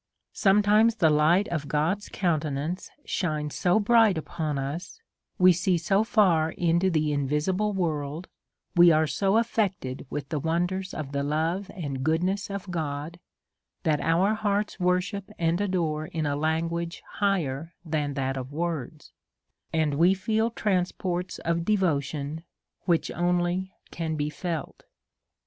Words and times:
Sometimes 0.33 0.95
the 0.95 1.11
light 1.11 1.47
of 1.49 1.67
God's 1.67 2.09
countenance 2.09 2.89
shines 3.05 3.53
so 3.53 3.79
bright 3.79 4.17
upon 4.17 4.57
us, 4.57 4.99
we 5.37 5.53
see 5.53 5.77
so 5.77 6.03
far 6.03 6.49
into 6.53 6.89
the 6.89 7.13
invisible 7.13 7.71
worlds 7.71 8.27
we 8.75 8.89
are 8.91 9.05
so 9.05 9.37
affected 9.37 10.07
vvith 10.11 10.29
the 10.29 10.39
wonders 10.39 10.95
of 10.95 11.11
the 11.11 11.21
love 11.21 11.69
and 11.75 12.03
goodness 12.03 12.49
of 12.49 12.71
God, 12.71 13.19
that 13.83 14.01
our 14.01 14.33
hearts 14.33 14.79
worship 14.79 15.29
and 15.37 15.61
adore 15.61 16.07
in 16.07 16.25
a 16.25 16.35
language 16.35 17.03
higher 17.07 17.75
than 17.85 18.15
that 18.15 18.37
of 18.37 18.51
words, 18.51 19.13
and 19.71 19.93
we 19.93 20.15
feel 20.15 20.49
transports 20.49 21.37
of 21.45 21.63
devotion 21.63 22.43
which 22.85 23.11
only 23.11 23.71
can 23.91 24.15
be 24.15 24.31
felt. 24.31 24.81